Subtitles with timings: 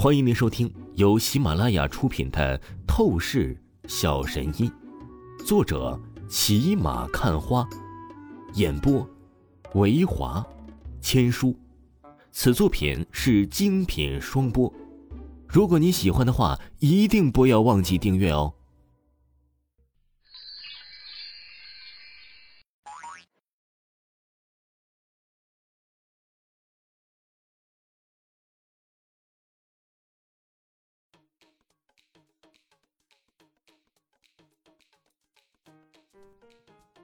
[0.00, 2.56] 欢迎您收听由喜马拉雅出品的
[2.86, 4.70] 《透视小神医》，
[5.44, 7.68] 作者骑马看花，
[8.54, 9.04] 演播
[9.74, 10.46] 维华
[11.00, 11.52] 千书。
[12.30, 14.72] 此作品是精品双播。
[15.48, 18.54] 如果您喜欢的话，一定不要忘记订阅哦。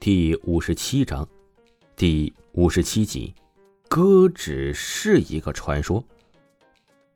[0.00, 1.28] 第五十七章，
[1.96, 3.34] 第五十七集，
[3.88, 6.02] 哥只是一个传说。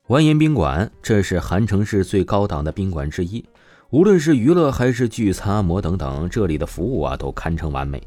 [0.09, 3.45] 蜿蜒宾馆，这是韩城市最高档的宾馆之一，
[3.91, 8.03] 无论是娱乐还是聚餐、按摩等等，这里的服务啊都堪称完美。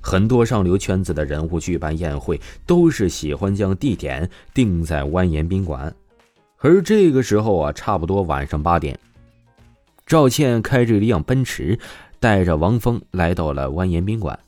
[0.00, 5.92] 很多上流圈子的人物举办宴会，都是喜欢将地点定在蜿蜒宾馆。
[6.58, 8.96] 而这个时候啊，差不多晚上八点，
[10.06, 11.76] 赵倩开着一辆奔驰。
[12.24, 14.38] 带着王峰来到了蜿蜒宾馆，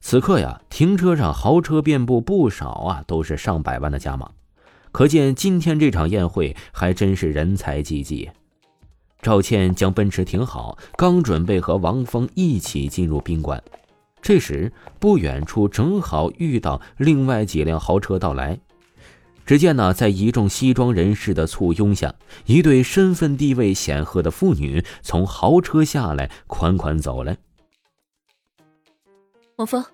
[0.00, 4.28] 此刻呀，停车上豪车遍布，不少啊，都是上百万的加码，
[4.90, 8.28] 可见今天这场宴会还真是人才济济。
[9.22, 13.62] 赵倩将奔驰停好，刚准备和王峰一起进入宾馆，
[14.20, 18.58] 这时不远处正好遇到另外几辆豪车到来。
[19.46, 22.14] 只见呢，在一众西装人士的簇拥下，
[22.46, 27.36] 一对身份地位显赫的妇女从豪车下来，款款走来。
[29.56, 29.84] 王峰，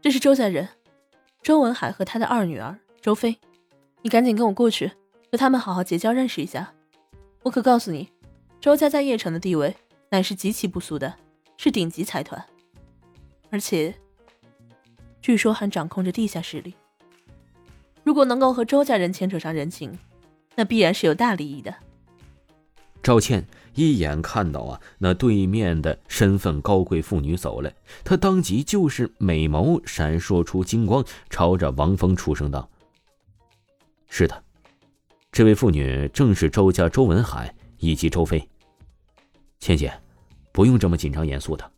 [0.00, 0.68] 这是周家人，
[1.42, 3.36] 周文海和他的二女儿周飞，
[4.02, 4.92] 你赶紧跟我过去，
[5.30, 6.72] 和他们好好结交，认识一下。
[7.42, 8.08] 我可告诉你，
[8.60, 9.76] 周家在邺城的地位
[10.10, 11.16] 乃是极其不俗的，
[11.56, 12.42] 是顶级财团，
[13.50, 13.92] 而且
[15.20, 16.74] 据说还掌控着地下势力。
[18.06, 19.98] 如果能够和周家人牵扯上人情，
[20.54, 21.74] 那必然是有大利益的。
[23.02, 32.70] 赵倩一眼看到啊，那对面的身份高贵妇女走来，她当即就是美眸闪烁出金光，朝着王峰出声道
[34.08, 34.40] ：“是的，
[35.32, 38.48] 这位妇女正是周家周文海以及周飞。
[39.58, 39.92] 倩姐，
[40.52, 41.68] 不用这么紧张严肃的。”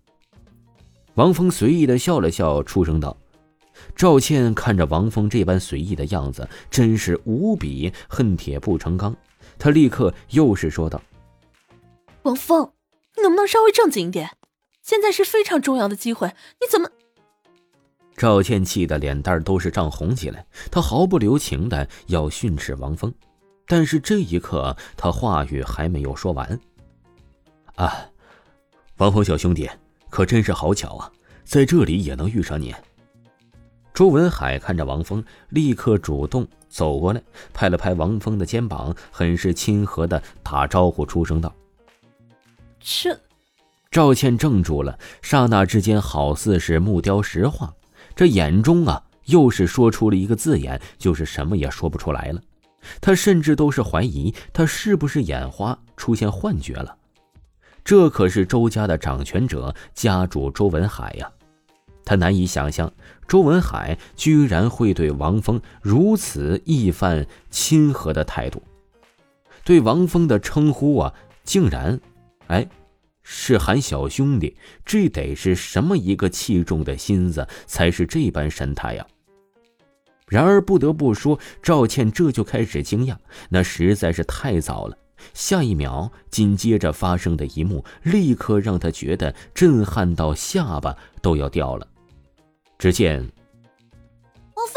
[1.17, 3.17] 王峰随意的笑了笑，出声道。
[3.95, 9.17] 赵倩看着王峰这般随意的样子，真是无比恨铁不成钢。
[9.59, 11.01] 她立刻又是说道
[12.23, 12.73] ：“王峰，
[13.17, 14.31] 你能不能稍微正经一点？
[14.83, 16.89] 现在是非常重要的机会，你怎么？”
[18.17, 23.13] 赵倩气得脸蛋都是涨红起来，她毫不留情的要训斥王峰，
[23.67, 26.61] 但是这一刻，她话语还没有说完。
[27.77, 28.07] 啊，
[28.97, 29.71] 王峰小兄弟，
[30.11, 31.13] 可真是好巧啊，
[31.45, 32.75] 在这里也能遇上你。
[33.99, 37.21] 周文海看着王峰，立刻主动走过来，
[37.53, 41.53] 拍了拍王峰的肩膀，很是亲和的打招呼，出声道
[42.79, 43.19] ：“这……”
[43.91, 47.75] 赵倩怔住了，刹那之间好似是木雕石化，
[48.15, 52.41] 这眼中啊，又是说出了一个字眼，就是什么也说不出来了。
[53.01, 56.97] 他甚至都是怀疑他是不是眼花，出现幻觉了。
[57.83, 61.29] 这可是周家的掌权者，家主周文海呀。
[62.09, 62.91] 他难以想象，
[63.27, 68.63] 周文海居然会对王峰如此一番亲和的态度，
[69.63, 71.13] 对王峰的称呼啊，
[71.45, 72.01] 竟然，
[72.47, 72.67] 哎，
[73.23, 79.07] 是喊小兄弟，这得是什么一个器重的心思，才是这般神态呀？
[80.29, 83.19] 然而不得不说，赵倩这就开始惊讶，
[83.51, 84.97] 那实在是太早了。
[85.35, 91.87] 下一秒，紧接着发生的一幕，立刻让他觉得震撼到下巴都要掉了。
[92.79, 93.19] 只见
[94.55, 94.75] 王峰，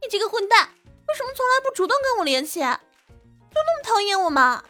[0.00, 0.68] 你这个混蛋，
[1.08, 2.60] 为什么从来不主动跟我联系？
[2.60, 2.66] 就
[3.56, 4.62] 那么讨厌我吗？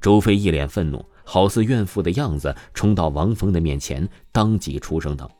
[0.00, 5.30] 周飞一脸愤怒，好似怨妇的样子，冲到王峰的面前，当即出声道：“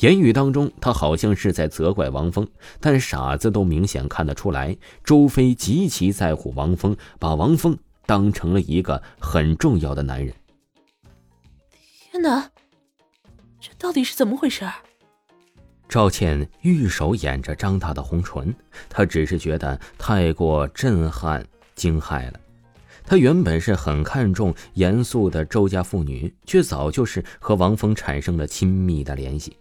[0.00, 2.46] 言语当中，他好像是在责怪王峰，
[2.80, 10.34] 但傻子都明显看得出来，周飞极其在乎王峰，把王峰当成了一个很重要的男人。
[12.10, 12.50] 天哪，
[13.60, 14.68] 这到底是怎么回事？”
[15.88, 18.54] 赵倩玉手掩着张大的红唇，
[18.90, 21.42] 她只是觉得太过震撼
[21.74, 22.34] 惊骇了。
[23.04, 29.56] 她原本是很看重严肃的周家妇女，却早就是和王峰产生了亲密的联系。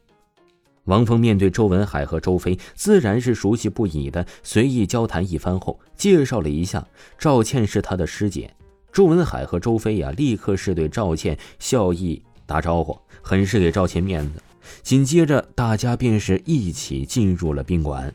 [0.84, 4.26] 王峰面对周文海和周飞，自然是熟悉不已的。
[4.44, 6.86] 随意交谈一番后，介绍了一下
[7.18, 8.54] 赵倩是他的师姐。
[8.92, 14.42] 周文海和周飞呀，立刻是对赵倩笑意打招呼，很是给赵倩面子。
[14.82, 18.14] 紧接着，大家便是一起进入了宾馆，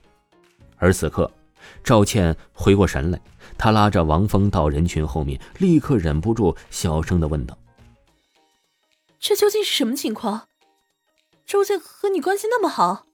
[0.76, 1.30] 而此刻，
[1.84, 3.20] 赵倩回过神来，
[3.56, 7.56] 她拉着王峰到人群后面，立刻忍不住小声的问道
[9.20, 10.48] ：“这究竟是什么情况？
[11.46, 13.06] 周家和你关系那么好？”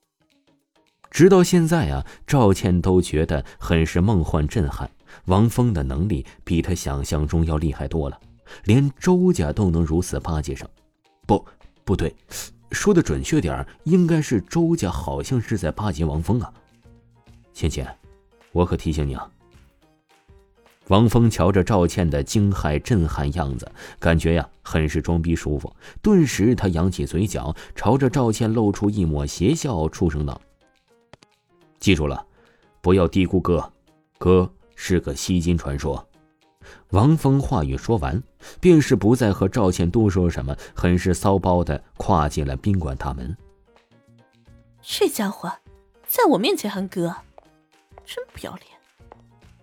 [1.11, 4.91] 直到现在啊，赵倩都觉得很是梦幻震撼。
[5.25, 8.21] 王峰的能力比他想象中要厉害多了，
[8.65, 10.69] 连周家都能如此巴结上。
[11.27, 11.45] 不，
[11.83, 12.15] 不对，
[12.71, 16.53] 说的准确点应该是周家好像是在巴结王峰啊。
[17.53, 17.87] 倩倩，
[18.53, 19.31] 我可提醒你啊。
[20.89, 25.71] 王峰瞧着赵倩的惊骇震撼样子，感觉呀很是装逼舒服。
[26.01, 30.41] 顿时，他扬起嘴角，朝着赵倩露出一抹邪笑，出声道
[31.79, 32.25] ：“记住了，
[32.81, 33.71] 不要低估哥，
[34.17, 36.03] 哥是个吸金传说。”
[36.91, 38.23] 王峰话语说完，
[38.61, 43.37] 便是不再和赵倩多说什么，很是骚包的跨进了宾馆大门。
[44.83, 45.53] 这家伙，
[46.07, 47.15] 在我面前还哥，
[48.05, 48.67] 真不要脸。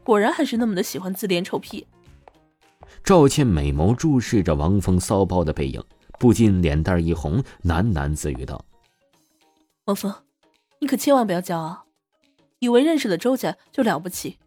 [0.03, 1.87] 果然还是那么的喜欢自恋臭屁。
[3.03, 5.83] 赵倩美眸注视着王峰骚包的背影，
[6.19, 8.63] 不禁脸蛋一红，喃喃自语道
[9.85, 10.13] ：“王峰，
[10.79, 11.85] 你可千万不要骄傲，
[12.59, 14.37] 以为认识了周家就了不起。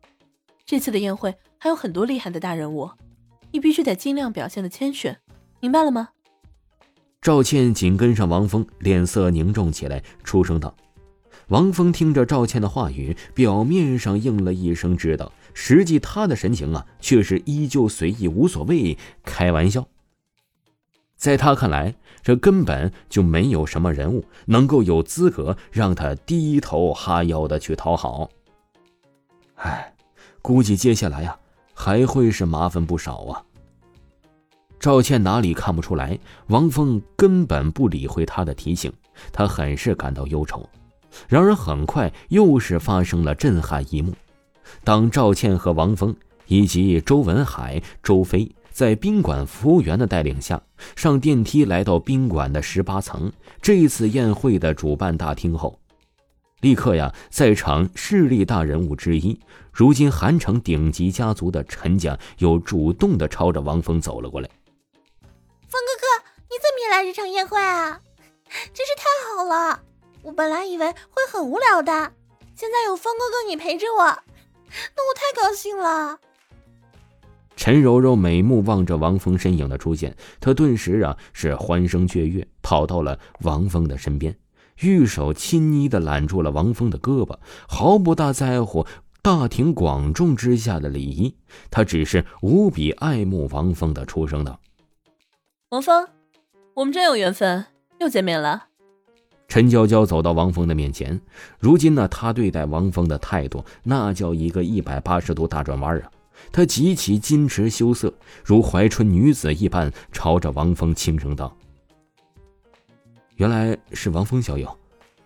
[0.65, 2.91] 这次的宴会还有很多厉害的大人物，
[3.53, 5.15] 你必须得尽量表现的谦逊，
[5.61, 6.11] 明白了吗？”
[7.21, 10.75] 赵倩紧跟上王峰，脸色凝重起来，出声道。
[11.49, 19.89] 王峰听着赵倩的话语，表面上应了一声“知道”，实际他的神情啊，却是依旧随意无所谓，开玩笑。
[21.17, 28.31] 在他看来，这根本就没有什么人物能够有资格让他低头哈腰的去讨好。
[29.55, 29.95] 唉，
[30.41, 31.37] 估计接下来呀，
[31.81, 33.41] 还会是麻烦不少啊。
[34.81, 38.93] 赵倩哪里看不出来，王峰根本不理会她的提醒，
[39.33, 40.69] 他很是感到忧愁。
[41.29, 44.13] 然而，很快又是发生了震撼一幕。
[44.83, 46.15] 当赵倩和王峰
[46.49, 50.61] 以及周文海、周飞在宾馆服务员的带领下
[50.97, 53.33] 上电梯来到宾馆的十八层
[53.63, 55.79] 这次宴会的主办大厅后，
[56.61, 59.39] 立刻呀，在场势力大人物之一，
[59.73, 64.49] 如今韩城顶级家族的陈家又主动的朝着王峰走了过来。
[65.69, 68.01] 峰哥哥，你怎么也来这场宴会啊？
[68.75, 69.05] 真是太
[69.37, 69.81] 好了！
[70.23, 71.93] 我本来以为会很无聊的，
[72.57, 76.19] 现在有峰哥哥你陪着我，那我太高兴了。
[77.55, 84.37] 陈柔柔美目望着王峰身影的出现，她顿时啊是欢声雀跃，跑到了王峰的身边，
[84.81, 87.37] 玉手轻昵的揽住了王峰的胳膊，
[87.67, 88.87] 毫不大在乎
[89.23, 91.35] 大庭广众之下的礼仪，
[91.71, 94.61] 他只是无比爱慕王峰的出声道
[95.71, 96.07] ：“王峰，
[96.75, 97.67] 我们真有缘分，
[98.01, 98.67] 又见面了。”
[99.49, 101.21] 陈娇娇走到王峰的面前，
[101.59, 106.11] 如今呢，她对待王峰的态度那叫一个一百八十度大转弯啊！
[106.53, 108.13] 她极其矜持羞涩，
[108.45, 111.57] 如怀春女子一般，朝着王峰轻声道
[113.39, 114.77] ：“原来是王峰小友，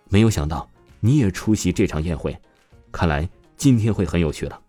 [0.07, 0.69] 没有想到
[0.99, 2.37] 你也出席这场宴会，
[2.91, 3.27] 看来
[3.57, 4.61] 今天会很有趣的。”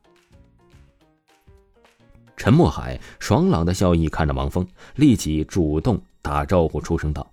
[2.38, 7.30] 陈墨海爽朗的笑意看着王峰，立即主动打招呼，出声道：“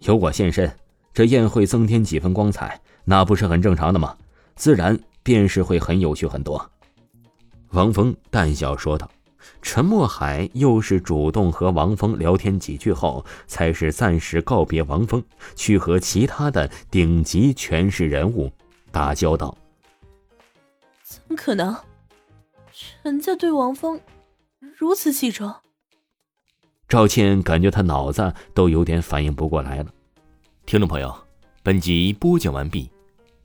[0.00, 0.70] 有我现身。”
[1.14, 4.14] 这宴会增添几分光彩，那不是很正常的吗？
[4.54, 6.70] 自然便是会很有趣很多。
[7.70, 9.10] 王峰淡笑说道。
[9.62, 15.22] 陈墨海又是主动和王峰聊天几句后，才是暂时告别王峰，
[15.54, 18.52] 去和其他的顶级权势人物
[18.90, 19.56] 打交道。
[21.02, 21.76] 怎么可能？
[22.72, 24.00] 陈家对王峰
[24.76, 25.54] 如此器重？
[26.88, 29.86] 赵倩感觉他脑子都有点反应不过来了。
[30.66, 31.14] 听众朋友，
[31.62, 32.90] 本集播讲完毕，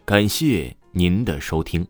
[0.03, 1.85] 感谢您的收听。